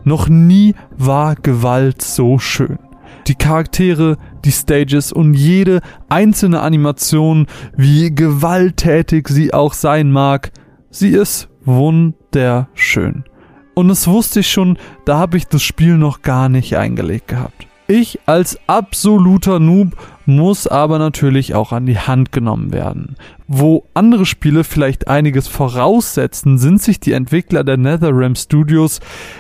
Noch 0.04 0.30
nie 0.30 0.76
war 0.96 1.34
Gewalt 1.34 2.04
so 2.04 2.38
schön. 2.38 2.78
Die 3.28 3.36
Charaktere, 3.36 4.18
die 4.44 4.52
Stages 4.52 5.12
und 5.12 5.34
jede 5.34 5.82
einzelne 6.10 6.62
Animation, 6.62 7.48
wie 7.76 8.14
gewalttätig 8.14 9.28
sie 9.28 9.54
auch 9.54 9.74
sein 9.74 10.12
mag, 10.12 10.52
Sie 10.96 11.10
ist 11.10 11.50
wunderschön. 11.66 13.24
Und 13.74 13.88
das 13.88 14.08
wusste 14.08 14.42
ich 14.42 14.52
schon, 14.52 14.78
da 15.06 15.18
habe 15.18 15.38
ich 15.38 15.48
das 15.48 15.64
Spiel 15.64 15.98
noch 15.98 16.22
gar 16.22 16.50
nicht 16.50 16.78
eingelegt 16.78 17.30
gehabt. 17.30 17.66
Ich 17.88 18.20
als 18.28 18.60
absoluter 18.68 19.60
Noob 19.60 19.98
muss 20.28 20.68
aber 20.68 21.00
natürlich 21.00 21.56
auch 21.56 21.72
an 21.72 21.88
die 21.88 21.98
Hand 21.98 22.32
genommen 22.32 22.72
werden. 22.72 23.16
Wo 23.48 23.88
andere 23.96 24.28
Spiele 24.28 24.64
vielleicht 24.64 25.08
einiges 25.08 25.48
voraussetzen, 25.48 26.60
sind 26.60 26.80
sich 26.80 27.00
die 27.00 27.14
Entwickler 27.14 27.64
der 27.64 27.78
NetherRealm 27.78 28.36
Studios 28.36 29.00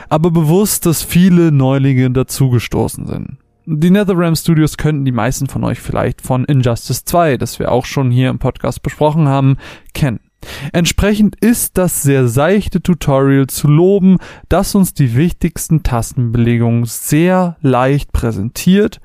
aber 0.09 0.31
bewusst, 0.31 0.87
dass 0.87 1.03
viele 1.03 1.51
Neulinge 1.51 2.09
dazugestoßen 2.09 3.05
sind. 3.05 3.37
Die 3.65 3.91
NetherRealm 3.91 4.35
Studios 4.35 4.75
könnten 4.75 5.05
die 5.05 5.13
meisten 5.13 5.47
von 5.47 5.63
euch 5.63 5.79
vielleicht 5.79 6.21
von 6.21 6.43
Injustice 6.43 7.05
2, 7.05 7.37
das 7.37 7.59
wir 7.59 7.71
auch 7.71 7.85
schon 7.85 8.11
hier 8.11 8.29
im 8.29 8.39
Podcast 8.39 8.83
besprochen 8.83 9.29
haben, 9.29 9.57
kennen. 9.93 10.19
Entsprechend 10.73 11.37
ist 11.37 11.77
das 11.77 12.03
sehr 12.03 12.27
seichte 12.27 12.81
Tutorial 12.81 13.47
zu 13.47 13.69
loben, 13.69 14.17
das 14.49 14.75
uns 14.75 14.93
die 14.93 15.15
wichtigsten 15.15 15.83
Tastenbelegungen 15.83 16.83
sehr 16.83 17.55
leicht 17.61 18.11
präsentiert, 18.11 18.99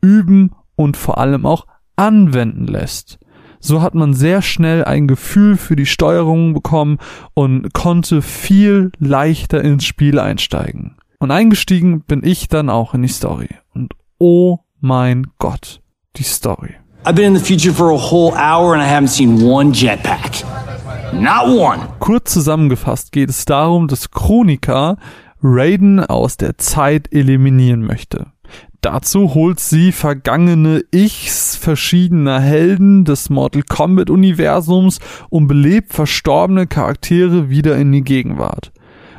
üben 0.00 0.52
und 0.76 0.96
vor 0.96 1.18
allem 1.18 1.44
auch 1.44 1.66
anwenden 1.96 2.66
lässt. 2.66 3.18
So 3.58 3.82
hat 3.82 3.96
man 3.96 4.14
sehr 4.14 4.42
schnell 4.42 4.84
ein 4.84 5.08
Gefühl 5.08 5.56
für 5.56 5.74
die 5.74 5.86
Steuerung 5.86 6.54
bekommen 6.54 6.98
und 7.34 7.72
konnte 7.72 8.22
viel 8.22 8.92
leichter 9.00 9.62
ins 9.62 9.84
Spiel 9.84 10.20
einsteigen. 10.20 10.96
Und 11.18 11.32
eingestiegen 11.32 12.02
bin 12.02 12.22
ich 12.22 12.46
dann 12.46 12.70
auch 12.70 12.94
in 12.94 13.02
die 13.02 13.08
Story. 13.08 13.48
Oh 14.18 14.60
mein 14.80 15.26
Gott, 15.38 15.82
die 16.16 16.22
Story. 16.22 16.76
I've 17.04 17.14
been 17.14 17.34
in 17.34 17.36
the 17.36 17.44
future 17.44 17.72
for 17.72 17.90
a 17.90 17.98
whole 17.98 18.32
hour 18.34 18.72
and 18.74 18.82
I 18.82 18.86
haven't 18.86 19.08
seen 19.10 19.42
one 19.42 19.72
jetpack. 19.72 20.42
Not 21.12 21.48
one. 21.48 21.80
Kurz 22.00 22.32
zusammengefasst 22.32 23.12
geht 23.12 23.28
es 23.28 23.44
darum, 23.44 23.88
dass 23.88 24.10
Chronika 24.10 24.96
Raiden 25.42 26.00
aus 26.00 26.38
der 26.38 26.56
Zeit 26.56 27.12
eliminieren 27.12 27.82
möchte. 27.82 28.32
Dazu 28.80 29.34
holt 29.34 29.60
sie 29.60 29.92
vergangene 29.92 30.82
Ichs 30.92 31.56
verschiedener 31.56 32.40
Helden 32.40 33.04
des 33.04 33.28
Mortal 33.28 33.62
Kombat 33.62 34.08
Universums 34.08 34.98
und 35.28 35.46
belebt 35.46 35.92
verstorbene 35.92 36.66
Charaktere 36.66 37.50
wieder 37.50 37.76
in 37.76 37.92
die 37.92 38.02
Gegenwart. 38.02 38.72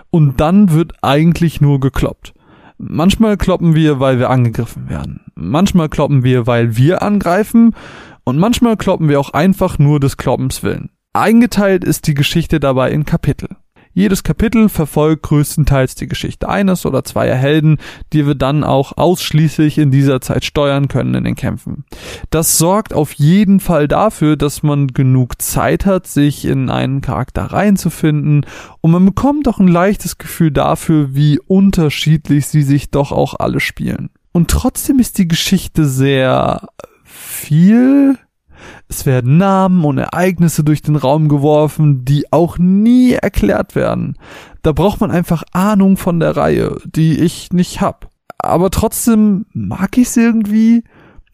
Und 0.10 0.40
dann 0.40 0.72
wird 0.72 0.94
eigentlich 1.04 1.62
nur 1.62 1.80
gekloppt. 1.80 2.34
Manchmal 2.78 3.38
kloppen 3.38 3.74
wir, 3.74 4.00
weil 4.00 4.20
wir 4.20 4.30
angegriffen 4.30 4.90
werden. 4.90 5.22
Manchmal 5.36 5.90
kloppen 5.90 6.24
wir, 6.24 6.46
weil 6.46 6.78
wir 6.78 7.02
angreifen. 7.02 7.76
Und 8.24 8.38
manchmal 8.38 8.78
kloppen 8.78 9.10
wir 9.10 9.20
auch 9.20 9.32
einfach 9.32 9.80
nur 9.80 10.00
des 10.00 10.18
Kloppens 10.18 10.62
willen. 10.64 10.90
Eingeteilt 11.14 11.84
ist 11.84 12.08
die 12.08 12.14
Geschichte 12.14 12.60
dabei 12.60 12.92
in 12.92 13.06
Kapitel. 13.06 13.50
Jedes 13.98 14.22
Kapitel 14.22 14.70
verfolgt 14.70 15.24
größtenteils 15.24 15.96
die 15.96 16.06
Geschichte 16.06 16.48
eines 16.48 16.86
oder 16.86 17.04
zweier 17.04 17.34
Helden, 17.34 17.80
die 18.14 18.28
wir 18.28 18.36
dann 18.36 18.64
auch 18.64 18.96
ausschließlich 18.96 19.80
in 19.80 19.90
dieser 19.90 20.22
Zeit 20.22 20.46
steuern 20.46 20.88
können 20.88 21.16
in 21.16 21.24
den 21.24 21.34
Kämpfen. 21.34 21.84
Das 22.30 22.60
sorgt 22.60 22.94
auf 22.94 23.14
jeden 23.14 23.60
Fall 23.60 23.88
dafür, 23.88 24.38
dass 24.38 24.62
man 24.62 24.90
genug 24.90 25.42
Zeit 25.42 25.88
hat, 25.88 26.06
sich 26.06 26.46
in 26.46 26.70
einen 26.70 27.02
Charakter 27.02 27.46
reinzufinden 27.46 28.46
und 28.82 28.92
man 28.92 29.04
bekommt 29.04 29.48
auch 29.48 29.58
ein 29.58 29.68
leichtes 29.68 30.20
Gefühl 30.20 30.52
dafür, 30.52 31.16
wie 31.16 31.40
unterschiedlich 31.40 32.46
sie 32.46 32.62
sich 32.62 32.92
doch 32.92 33.12
auch 33.12 33.34
alle 33.40 33.60
spielen. 33.60 34.12
Und 34.32 34.52
trotzdem 34.52 35.00
ist 35.00 35.18
die 35.18 35.28
Geschichte 35.28 35.86
sehr 35.86 36.68
viel 37.04 38.20
es 38.88 39.06
werden 39.06 39.38
Namen 39.38 39.84
und 39.86 39.98
Ereignisse 39.98 40.64
durch 40.64 40.82
den 40.82 40.96
Raum 40.96 41.30
geworfen, 41.30 42.06
die 42.06 42.32
auch 42.32 42.58
nie 42.58 43.14
erklärt 43.14 43.76
werden. 43.76 44.18
Da 44.62 44.72
braucht 44.72 45.02
man 45.02 45.12
einfach 45.12 45.44
Ahnung 45.52 45.98
von 45.98 46.20
der 46.20 46.36
Reihe, 46.36 46.78
die 46.86 47.20
ich 47.20 47.52
nicht 47.54 47.82
hab. 47.82 48.10
Aber 48.38 48.70
trotzdem 48.70 49.46
mag 49.54 49.98
ich 49.98 50.08
es 50.08 50.18
irgendwie 50.18 50.84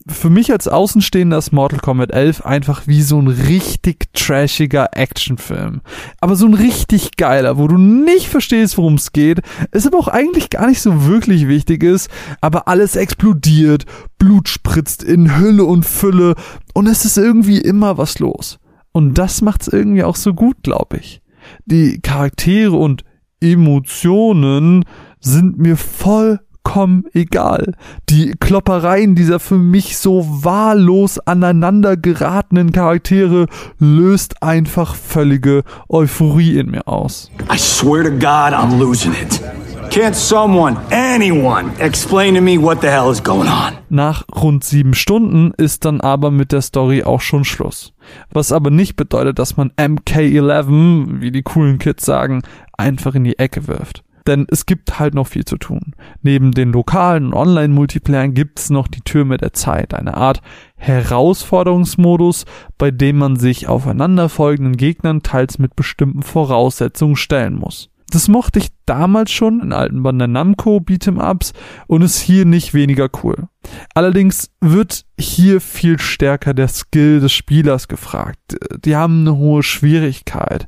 für 0.08 0.30
mich 0.30 0.52
als 0.52 0.68
Außenstehender 0.68 1.38
ist 1.38 1.54
Mortal 1.54 1.80
Kombat 1.80 2.12
11 2.12 2.46
einfach 2.46 2.88
wie 2.88 3.02
so 3.02 3.20
ein 3.20 3.28
richtig 3.28 4.14
trashiger 4.14 4.90
Actionfilm. 4.94 5.82
Aber 6.20 6.36
so 6.36 6.46
ein 6.46 6.54
richtig 6.54 7.16
geiler, 7.16 7.58
wo 7.58 7.68
du 7.68 7.78
nicht 7.78 8.28
verstehst, 8.28 8.78
worum 8.78 8.96
es 8.96 9.14
geht, 9.14 9.42
es 9.72 9.88
aber 9.88 9.98
auch 9.98 10.10
eigentlich 10.10 10.50
gar 10.50 10.68
nicht 10.68 10.82
so 10.82 11.06
wirklich 11.06 11.48
wichtig 11.48 11.84
ist, 11.84 12.10
aber 12.42 12.68
alles 12.68 12.96
explodiert, 12.96 13.86
Blut 14.18 14.50
spritzt 14.50 15.04
in 15.04 15.38
Hülle 15.38 15.64
und 15.64 15.86
Fülle 15.86 16.36
und 16.74 16.88
es 16.88 17.06
ist 17.06 17.18
irgendwie 17.18 17.60
immer 17.60 17.98
was 17.98 18.20
los. 18.20 18.60
Und 18.92 19.18
das 19.18 19.42
macht's 19.42 19.68
irgendwie 19.68 20.04
auch 20.04 20.16
so 20.16 20.34
gut, 20.34 20.58
glaube 20.64 20.98
ich. 20.98 21.22
Die 21.66 22.00
Charaktere 22.02 22.76
und 22.76 23.04
Emotionen 23.42 24.86
sind 25.20 25.58
mir 25.58 25.78
voll 25.78 26.40
vollkommen 26.64 27.06
egal. 27.14 27.74
Die 28.10 28.34
Kloppereien 28.40 29.16
dieser 29.16 29.40
für 29.40 29.58
mich 29.58 29.98
so 29.98 30.26
wahllos 30.28 31.20
aneinander 31.20 31.98
geratenen 31.98 32.72
Charaktere 32.72 33.48
löst 33.80 34.42
einfach 34.42 34.96
völlige 34.96 35.64
Euphorie 35.90 36.58
in 36.58 36.72
mir 36.72 36.88
aus. 36.88 37.32
I 37.54 37.58
swear 37.58 38.04
to 38.04 38.12
God, 38.12 38.54
I'm 38.54 38.78
losing 38.78 39.14
it. 39.14 39.42
Can't 39.90 40.16
someone, 40.16 40.78
anyone, 40.90 41.72
explain 41.78 42.34
to 42.34 42.42
me 42.42 42.60
what 42.60 42.82
the 42.82 42.88
hell 42.88 43.12
is 43.12 43.24
going 43.24 43.48
on? 43.48 43.74
Nach 43.90 44.24
rund 44.36 44.64
sieben 44.64 44.96
Stunden 44.96 45.52
ist 45.56 45.86
dann 45.86 46.02
aber 46.02 46.32
mit 46.32 46.52
der 46.52 46.64
Story 46.64 47.04
auch 47.04 47.22
schon 47.22 47.46
Schluss. 47.46 47.94
Was 48.32 48.52
aber 48.52 48.72
nicht 48.72 48.96
bedeutet, 48.96 49.38
dass 49.38 49.56
man 49.56 49.72
MK11, 49.78 51.22
wie 51.22 51.32
die 51.32 51.44
coolen 51.44 51.78
Kids 51.78 52.06
sagen, 52.06 52.42
einfach 52.76 53.14
in 53.14 53.24
die 53.24 53.38
Ecke 53.38 53.68
wirft. 53.68 54.04
Denn 54.28 54.48
es 54.50 54.66
gibt 54.66 55.00
halt 55.00 55.14
noch 55.14 55.28
viel 55.28 55.46
zu 55.46 55.58
tun. 55.58 55.96
Neben 56.22 56.52
den 56.52 56.72
lokalen 56.72 57.34
Online-Multiplayern 57.34 58.34
gibt's 58.34 58.70
noch 58.70 58.88
die 58.88 59.02
Türme 59.02 59.38
der 59.38 59.54
Zeit, 59.54 59.94
eine 59.94 60.16
Art 60.16 60.42
Herausforderungsmodus, 60.76 62.46
bei 62.78 62.92
dem 62.92 63.18
man 63.18 63.36
sich 63.36 63.68
aufeinanderfolgenden 63.68 64.78
Gegnern 64.78 65.24
teils 65.24 65.60
mit 65.60 65.76
bestimmten 65.76 66.24
Voraussetzungen 66.24 67.16
stellen 67.16 67.56
muss. 67.56 67.90
Das 68.10 68.28
mochte 68.28 68.60
ich 68.60 68.70
damals 68.86 69.32
schon 69.32 69.60
in 69.60 69.74
alten 69.74 70.04
Bandai 70.04 70.28
Namco 70.28 70.78
Beat'em 70.78 71.20
Ups 71.20 71.54
und 71.88 72.04
ist 72.04 72.20
hier 72.20 72.46
nicht 72.46 72.74
weniger 72.74 73.10
cool. 73.24 73.48
Allerdings 73.94 74.52
wird 74.62 75.06
hier 75.20 75.62
viel 75.62 76.00
stärker 76.00 76.54
der 76.54 76.68
Skill 76.68 77.20
des 77.20 77.32
Spielers 77.32 77.88
gefragt. 77.88 78.58
Die 78.84 78.96
haben 78.96 79.22
eine 79.22 79.38
hohe 79.38 79.64
Schwierigkeit. 79.64 80.68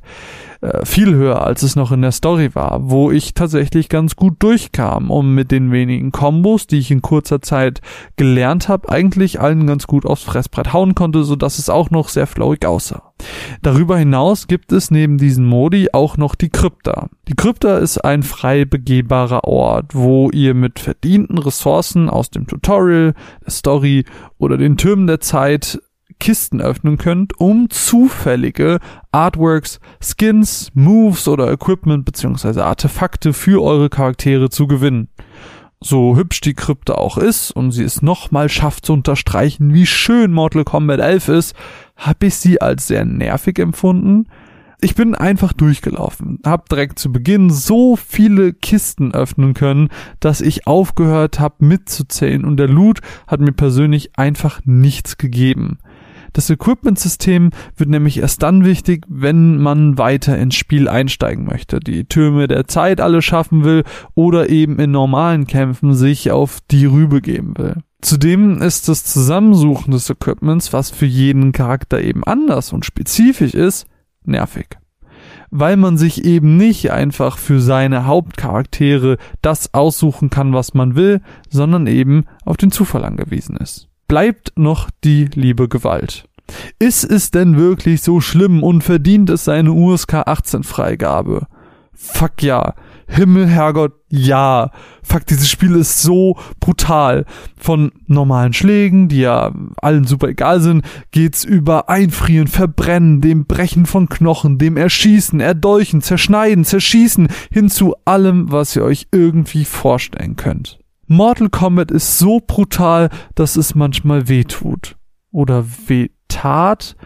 Äh, 0.60 0.86
viel 0.86 1.14
höher, 1.14 1.42
als 1.42 1.62
es 1.62 1.76
noch 1.76 1.92
in 1.92 2.02
der 2.02 2.12
Story 2.12 2.54
war, 2.54 2.90
wo 2.90 3.10
ich 3.10 3.34
tatsächlich 3.34 3.88
ganz 3.88 4.16
gut 4.16 4.36
durchkam 4.38 5.10
und 5.10 5.34
mit 5.34 5.50
den 5.50 5.70
wenigen 5.70 6.12
Kombos, 6.12 6.66
die 6.66 6.78
ich 6.78 6.90
in 6.90 7.02
kurzer 7.02 7.42
Zeit 7.42 7.80
gelernt 8.16 8.68
habe, 8.68 8.88
eigentlich 8.88 9.40
allen 9.40 9.66
ganz 9.66 9.86
gut 9.86 10.06
aufs 10.06 10.22
Fressbrett 10.22 10.72
hauen 10.72 10.94
konnte, 10.94 11.24
so 11.24 11.36
dass 11.36 11.58
es 11.58 11.68
auch 11.68 11.90
noch 11.90 12.08
sehr 12.08 12.26
flowig 12.26 12.64
aussah. 12.64 13.12
Darüber 13.62 13.96
hinaus 13.96 14.46
gibt 14.46 14.72
es 14.72 14.90
neben 14.90 15.18
diesen 15.18 15.46
Modi 15.46 15.88
auch 15.92 16.16
noch 16.16 16.34
die 16.34 16.50
Krypta. 16.50 17.08
Die 17.28 17.34
Krypta 17.34 17.78
ist 17.78 17.98
ein 17.98 18.22
frei 18.22 18.64
begehbarer 18.64 19.44
Ort, 19.44 19.94
wo 19.94 20.30
ihr 20.30 20.54
mit 20.54 20.78
verdienten 20.78 21.38
Ressourcen 21.38 22.08
aus 22.10 22.30
dem 22.30 22.46
Tutorial, 22.46 22.85
der 22.88 23.14
Story 23.48 24.04
oder 24.38 24.56
den 24.56 24.76
Türmen 24.76 25.06
der 25.06 25.20
Zeit 25.20 25.78
Kisten 26.18 26.60
öffnen 26.60 26.96
könnt, 26.96 27.38
um 27.38 27.68
zufällige 27.68 28.78
Artworks, 29.12 29.80
Skins, 30.00 30.70
Moves 30.74 31.28
oder 31.28 31.52
Equipment 31.52 32.04
bzw. 32.04 32.60
Artefakte 32.60 33.32
für 33.32 33.62
eure 33.62 33.90
Charaktere 33.90 34.48
zu 34.48 34.66
gewinnen. 34.66 35.08
So 35.80 36.16
hübsch 36.16 36.40
die 36.40 36.54
Krypte 36.54 36.96
auch 36.96 37.18
ist 37.18 37.50
und 37.50 37.70
sie 37.70 37.84
es 37.84 38.00
nochmal 38.00 38.48
schafft 38.48 38.86
zu 38.86 38.94
unterstreichen, 38.94 39.74
wie 39.74 39.86
schön 39.86 40.32
Mortal 40.32 40.64
Kombat 40.64 41.00
11 41.00 41.28
ist, 41.28 41.54
habe 41.96 42.26
ich 42.26 42.36
sie 42.36 42.60
als 42.60 42.86
sehr 42.86 43.04
nervig 43.04 43.58
empfunden. 43.58 44.26
Ich 44.80 44.94
bin 44.94 45.14
einfach 45.14 45.54
durchgelaufen, 45.54 46.38
hab 46.44 46.68
direkt 46.68 46.98
zu 46.98 47.10
Beginn 47.10 47.48
so 47.48 47.96
viele 47.96 48.52
Kisten 48.52 49.14
öffnen 49.14 49.54
können, 49.54 49.88
dass 50.20 50.42
ich 50.42 50.66
aufgehört 50.66 51.40
habe 51.40 51.64
mitzuzählen 51.64 52.44
und 52.44 52.58
der 52.58 52.68
Loot 52.68 53.00
hat 53.26 53.40
mir 53.40 53.52
persönlich 53.52 54.18
einfach 54.18 54.60
nichts 54.64 55.16
gegeben. 55.16 55.78
Das 56.34 56.50
Equipment-System 56.50 57.50
wird 57.78 57.88
nämlich 57.88 58.18
erst 58.18 58.42
dann 58.42 58.66
wichtig, 58.66 59.06
wenn 59.08 59.56
man 59.56 59.96
weiter 59.96 60.36
ins 60.36 60.54
Spiel 60.54 60.86
einsteigen 60.86 61.46
möchte, 61.46 61.80
die 61.80 62.04
Türme 62.04 62.46
der 62.46 62.68
Zeit 62.68 63.00
alle 63.00 63.22
schaffen 63.22 63.64
will 63.64 63.84
oder 64.14 64.50
eben 64.50 64.78
in 64.78 64.90
normalen 64.90 65.46
Kämpfen 65.46 65.94
sich 65.94 66.30
auf 66.30 66.58
die 66.70 66.84
Rübe 66.84 67.22
geben 67.22 67.54
will. 67.56 67.76
Zudem 68.02 68.60
ist 68.60 68.88
das 68.88 69.04
Zusammensuchen 69.04 69.92
des 69.92 70.10
Equipments, 70.10 70.74
was 70.74 70.90
für 70.90 71.06
jeden 71.06 71.52
Charakter 71.52 72.02
eben 72.02 72.22
anders 72.24 72.74
und 72.74 72.84
spezifisch 72.84 73.54
ist, 73.54 73.86
nervig. 74.28 74.78
Weil 75.50 75.76
man 75.76 75.96
sich 75.96 76.24
eben 76.24 76.56
nicht 76.56 76.90
einfach 76.90 77.38
für 77.38 77.60
seine 77.60 78.06
Hauptcharaktere 78.06 79.16
das 79.42 79.72
aussuchen 79.74 80.30
kann, 80.30 80.52
was 80.52 80.74
man 80.74 80.96
will, 80.96 81.20
sondern 81.48 81.86
eben 81.86 82.24
auf 82.44 82.56
den 82.56 82.70
Zufall 82.70 83.04
angewiesen 83.04 83.56
ist 83.56 83.88
bleibt 84.08 84.52
noch 84.56 84.90
die 85.04 85.26
liebe 85.34 85.68
Gewalt. 85.68 86.28
Ist 86.78 87.04
es 87.04 87.30
denn 87.30 87.56
wirklich 87.56 88.02
so 88.02 88.20
schlimm 88.20 88.62
und 88.62 88.82
verdient 88.82 89.30
es 89.30 89.44
seine 89.44 89.72
USK 89.72 90.14
18 90.14 90.62
Freigabe? 90.62 91.46
Fuck 91.92 92.42
ja. 92.42 92.74
Himmel, 93.06 93.46
Herrgott, 93.46 93.92
ja. 94.08 94.70
Fuck, 95.02 95.26
dieses 95.26 95.48
Spiel 95.48 95.76
ist 95.76 96.02
so 96.02 96.36
brutal. 96.60 97.24
Von 97.56 97.92
normalen 98.06 98.52
Schlägen, 98.52 99.08
die 99.08 99.20
ja 99.20 99.52
allen 99.76 100.04
super 100.04 100.28
egal 100.28 100.60
sind, 100.60 100.84
geht's 101.12 101.44
über 101.44 101.88
Einfrieren, 101.88 102.48
Verbrennen, 102.48 103.20
dem 103.20 103.46
Brechen 103.46 103.86
von 103.86 104.08
Knochen, 104.08 104.58
dem 104.58 104.76
Erschießen, 104.76 105.40
Erdolchen, 105.40 106.02
Zerschneiden, 106.02 106.64
Zerschießen, 106.64 107.28
hin 107.50 107.68
zu 107.68 107.94
allem, 108.04 108.50
was 108.50 108.74
ihr 108.74 108.82
euch 108.82 109.06
irgendwie 109.12 109.64
vorstellen 109.64 110.36
könnt. 110.36 110.78
Mortal 111.06 111.48
Kombat 111.48 111.92
ist 111.92 112.18
so 112.18 112.40
brutal, 112.44 113.10
dass 113.36 113.56
es 113.56 113.76
manchmal 113.76 114.28
weh 114.28 114.44
tut. 114.44 114.96
Oder 115.30 115.64
weh 115.86 116.08
tat, 116.28 116.96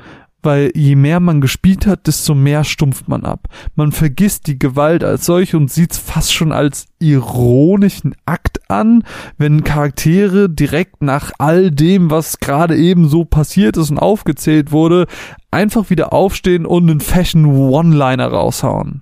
weil 0.43 0.73
je 0.75 0.97
mehr 0.97 1.21
man 1.21 1.41
gespielt 1.41 1.87
hat, 1.87 2.07
desto 2.07 2.35
mehr 2.35 2.65
stumpft 2.65 3.09
man 3.09 3.25
ab. 3.25 3.49
Man 3.75 3.93
vergisst 3.93 4.47
die 4.47 4.59
Gewalt 4.59 5.05
als 5.05 5.27
solch 5.27 5.55
und 5.55 5.71
sieht's 5.71 5.99
fast 5.99 6.33
schon 6.33 6.53
als 6.53 6.87
ironischen 6.99 8.15
Akt 8.27 8.71
an, 8.71 9.05
wenn 9.39 9.65
Charaktere 9.65 10.49
direkt 10.49 11.03
nach 11.03 11.33
all 11.39 11.71
dem, 11.71 12.11
was 12.11 12.41
gerade 12.41 12.77
eben 12.77 13.09
so 13.09 13.25
passiert 13.25 13.77
ist 13.77 13.91
und 13.91 13.99
aufgezählt 13.99 14.73
wurde, 14.73 15.07
einfach 15.51 15.91
wieder 15.91 16.13
aufstehen 16.13 16.67
und 16.67 16.91
einen 16.91 17.01
Fashion 17.01 17.45
One-Liner 17.45 18.29
raushauen. 18.29 19.01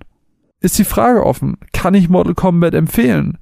Ist 0.61 0.77
die 0.77 0.83
Frage 0.83 1.25
offen, 1.25 1.57
kann 1.71 1.93
ich 1.93 2.09
Mortal 2.09 2.35
Kombat 2.35 2.73
empfehlen? 2.73 3.37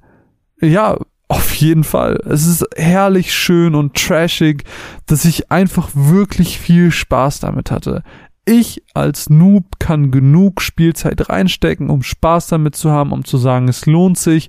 Ja, 0.60 0.98
auf 1.28 1.54
jeden 1.54 1.84
Fall. 1.84 2.20
Es 2.24 2.46
ist 2.46 2.66
herrlich 2.76 3.34
schön 3.34 3.74
und 3.74 3.94
trashig, 3.94 4.64
dass 5.06 5.26
ich 5.26 5.50
einfach 5.50 5.90
wirklich 5.94 6.58
viel 6.58 6.90
Spaß 6.90 7.40
damit 7.40 7.70
hatte. 7.70 8.02
Ich 8.46 8.82
als 8.94 9.28
Noob 9.28 9.78
kann 9.78 10.10
genug 10.10 10.62
Spielzeit 10.62 11.28
reinstecken, 11.28 11.90
um 11.90 12.02
Spaß 12.02 12.46
damit 12.46 12.76
zu 12.76 12.90
haben, 12.90 13.12
um 13.12 13.26
zu 13.26 13.36
sagen, 13.36 13.68
es 13.68 13.84
lohnt 13.84 14.18
sich, 14.18 14.48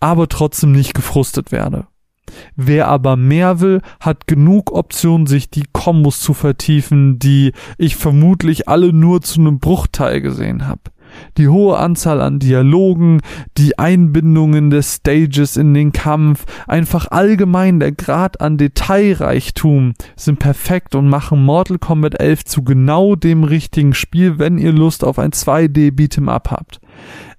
aber 0.00 0.28
trotzdem 0.28 0.72
nicht 0.72 0.94
gefrustet 0.94 1.52
werde. 1.52 1.86
Wer 2.56 2.88
aber 2.88 3.16
mehr 3.16 3.60
will, 3.60 3.80
hat 4.00 4.26
genug 4.26 4.72
Optionen, 4.72 5.26
sich 5.26 5.50
die 5.50 5.64
Kombos 5.72 6.20
zu 6.20 6.34
vertiefen, 6.34 7.18
die 7.20 7.52
ich 7.78 7.96
vermutlich 7.96 8.68
alle 8.68 8.92
nur 8.92 9.20
zu 9.22 9.40
einem 9.40 9.60
Bruchteil 9.60 10.20
gesehen 10.20 10.66
habe 10.66 10.82
die 11.38 11.48
hohe 11.48 11.76
Anzahl 11.78 12.20
an 12.20 12.38
Dialogen, 12.38 13.20
die 13.56 13.78
Einbindungen 13.78 14.70
des 14.70 14.96
Stages 14.96 15.56
in 15.56 15.74
den 15.74 15.92
Kampf, 15.92 16.44
einfach 16.66 17.10
allgemein 17.10 17.80
der 17.80 17.92
Grad 17.92 18.40
an 18.40 18.58
Detailreichtum 18.58 19.94
sind 20.16 20.38
perfekt 20.38 20.94
und 20.94 21.08
machen 21.08 21.44
Mortal 21.44 21.78
Kombat 21.78 22.20
11 22.20 22.44
zu 22.44 22.62
genau 22.62 23.16
dem 23.16 23.44
richtigen 23.44 23.94
Spiel, 23.94 24.38
wenn 24.38 24.58
ihr 24.58 24.72
Lust 24.72 25.04
auf 25.04 25.18
ein 25.18 25.32
2D 25.32 25.92
Beat'em 25.92 26.28
Up 26.28 26.50
habt. 26.50 26.80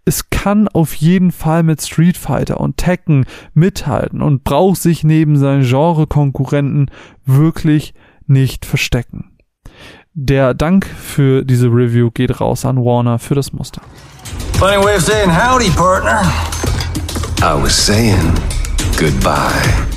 Es 0.04 0.30
kann 0.30 0.68
auf 0.68 0.96
jeden 0.96 1.32
Fall 1.32 1.64
mit 1.64 1.82
Street 1.82 2.18
Fighter 2.18 2.60
und 2.60 2.78
Tekken 2.78 3.26
mithalten 3.54 4.22
und 4.22 4.44
braucht 4.44 4.82
sich 4.82 5.04
neben 5.04 5.38
seinen 5.38 5.64
Genre-Konkurrenten 5.64 6.88
wirklich 7.26 7.94
nicht 8.26 8.66
verstecken. 8.66 9.31
Der 10.14 10.54
Dank 10.54 10.86
für 10.86 11.46
diese 11.46 11.68
Review 11.68 12.12
geht 12.12 12.42
raus 12.42 12.66
an 12.66 12.84
Warner 12.84 13.18
für 13.18 13.34
das 13.34 13.54
Muster. 13.54 13.82
Funny 14.60 14.76
way 14.84 14.98
of 14.98 15.04
saying 15.04 15.30
howdy, 15.30 15.70
partner. 15.70 16.22
I 17.42 17.54
was 17.56 17.74
saying 17.74 18.34
goodbye. 19.00 19.91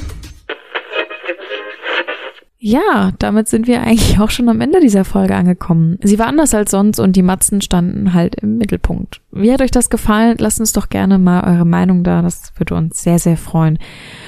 Ja, 2.66 3.12
damit 3.18 3.46
sind 3.46 3.66
wir 3.66 3.82
eigentlich 3.82 4.18
auch 4.20 4.30
schon 4.30 4.48
am 4.48 4.62
Ende 4.62 4.80
dieser 4.80 5.04
Folge 5.04 5.36
angekommen. 5.36 5.98
Sie 6.02 6.18
war 6.18 6.28
anders 6.28 6.54
als 6.54 6.70
sonst 6.70 6.98
und 6.98 7.14
die 7.14 7.20
Matzen 7.20 7.60
standen 7.60 8.14
halt 8.14 8.36
im 8.36 8.56
Mittelpunkt. 8.56 9.20
Wie 9.32 9.52
hat 9.52 9.60
euch 9.60 9.70
das 9.70 9.90
gefallen? 9.90 10.36
Lasst 10.38 10.60
uns 10.60 10.72
doch 10.72 10.88
gerne 10.88 11.18
mal 11.18 11.44
eure 11.44 11.66
Meinung 11.66 12.04
da. 12.04 12.22
Das 12.22 12.52
würde 12.56 12.76
uns 12.76 13.02
sehr, 13.02 13.18
sehr 13.18 13.36
freuen. 13.36 13.78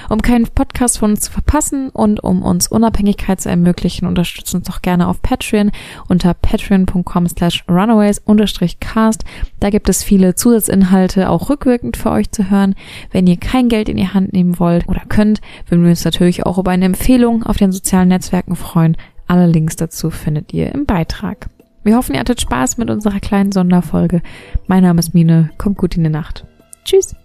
Um 0.09 0.21
keinen 0.21 0.45
Podcast 0.45 0.99
von 0.99 1.11
uns 1.11 1.21
zu 1.21 1.31
verpassen 1.31 1.89
und 1.89 2.23
um 2.23 2.43
uns 2.43 2.67
Unabhängigkeit 2.67 3.41
zu 3.41 3.49
ermöglichen, 3.49 4.05
unterstützt 4.05 4.53
uns 4.53 4.67
doch 4.67 4.81
gerne 4.81 5.07
auf 5.07 5.21
Patreon 5.21 5.71
unter 6.07 6.33
patreon.com 6.33 7.27
slash 7.27 7.63
runaways 7.67 8.21
cast. 8.79 9.23
Da 9.59 9.69
gibt 9.69 9.89
es 9.89 10.03
viele 10.03 10.35
Zusatzinhalte, 10.35 11.29
auch 11.29 11.49
rückwirkend 11.49 11.97
für 11.97 12.11
euch 12.11 12.31
zu 12.31 12.51
hören. 12.51 12.75
Wenn 13.11 13.25
ihr 13.25 13.37
kein 13.37 13.67
Geld 13.67 13.89
in 13.89 13.97
die 13.97 14.09
Hand 14.09 14.33
nehmen 14.33 14.59
wollt 14.59 14.87
oder 14.87 15.01
könnt, 15.09 15.41
würden 15.67 15.83
wir 15.83 15.89
uns 15.89 16.05
natürlich 16.05 16.45
auch 16.45 16.57
über 16.57 16.71
eine 16.71 16.85
Empfehlung 16.85 17.43
auf 17.43 17.57
den 17.57 17.71
sozialen 17.71 18.09
Netzwerken 18.27 18.57
freuen. 18.57 18.97
Alle 19.27 19.47
Links 19.47 19.77
dazu 19.77 20.09
findet 20.09 20.53
ihr 20.53 20.73
im 20.73 20.85
Beitrag. 20.85 21.47
Wir 21.83 21.95
hoffen, 21.95 22.13
ihr 22.13 22.19
hattet 22.19 22.41
Spaß 22.41 22.77
mit 22.77 22.89
unserer 22.89 23.21
kleinen 23.21 23.53
Sonderfolge. 23.53 24.21
Mein 24.67 24.83
Name 24.83 24.99
ist 24.99 25.13
Mine. 25.13 25.51
Kommt 25.57 25.77
gut 25.77 25.95
in 25.95 26.03
die 26.03 26.09
Nacht. 26.09 26.45
Tschüss. 26.83 27.15